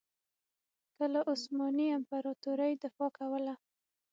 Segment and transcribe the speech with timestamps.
[0.95, 3.55] که له عثماني امپراطورۍ دفاع کوله.